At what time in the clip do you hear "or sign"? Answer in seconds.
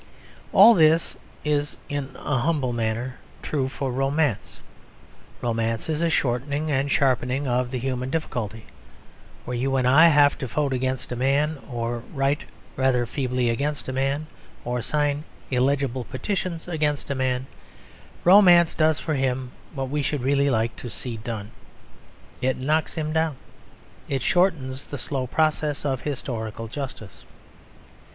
14.65-15.23